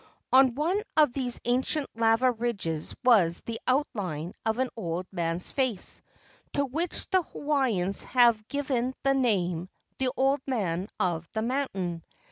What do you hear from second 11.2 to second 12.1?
the Mountain."